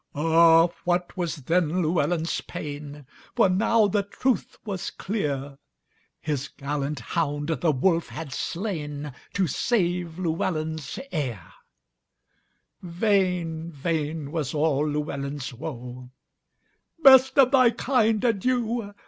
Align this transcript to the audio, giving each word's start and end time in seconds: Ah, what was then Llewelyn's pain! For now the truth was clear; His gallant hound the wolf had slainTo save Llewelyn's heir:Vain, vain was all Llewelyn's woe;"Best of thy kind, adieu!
Ah, 0.15 0.69
what 0.83 1.15
was 1.15 1.35
then 1.35 1.79
Llewelyn's 1.83 2.41
pain! 2.47 3.05
For 3.35 3.47
now 3.49 3.85
the 3.87 4.01
truth 4.01 4.57
was 4.65 4.89
clear; 4.89 5.59
His 6.19 6.47
gallant 6.47 6.99
hound 7.01 7.49
the 7.49 7.69
wolf 7.71 8.07
had 8.09 8.29
slainTo 8.29 9.47
save 9.47 10.17
Llewelyn's 10.17 10.97
heir:Vain, 11.11 13.71
vain 13.71 14.31
was 14.31 14.55
all 14.55 14.87
Llewelyn's 14.89 15.53
woe;"Best 15.53 17.37
of 17.37 17.51
thy 17.51 17.69
kind, 17.69 18.23
adieu! 18.23 18.95